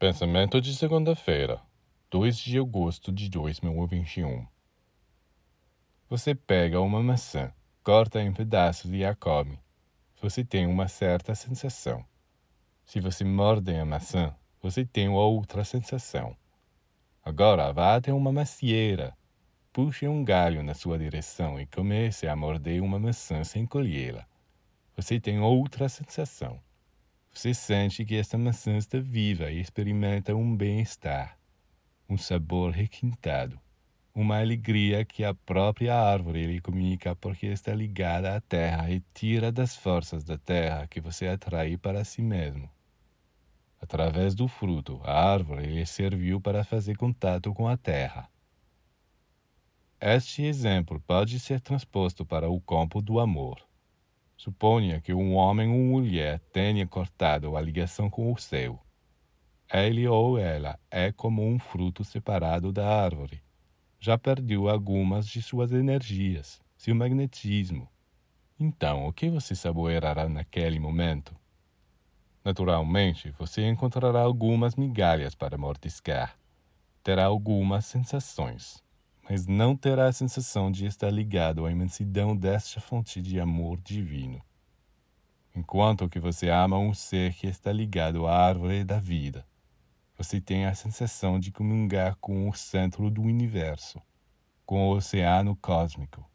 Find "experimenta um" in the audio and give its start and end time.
29.60-30.54